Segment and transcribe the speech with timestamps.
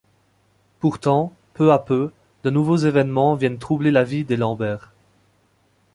[0.79, 2.11] Pourtant, peu à peu,
[2.43, 4.91] de nouveaux événements viennent troubler la vie des Lambert.